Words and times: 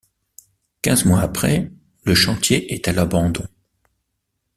Quinze 0.81 1.05
mois 1.05 1.19
après 1.19 1.71
le 2.05 2.15
chantier 2.15 2.73
est 2.73 2.87
à 2.87 2.91
l'abandon. 2.91 3.45